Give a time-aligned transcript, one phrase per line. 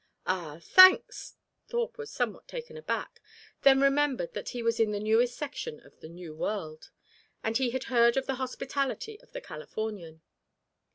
[0.25, 1.35] "Ah thanks!"
[1.67, 3.21] Thorpe was somewhat taken aback,
[3.61, 6.89] then remembered that he was in the newest section of the new world.
[7.43, 10.23] And he had heard of the hospitality of the Californian.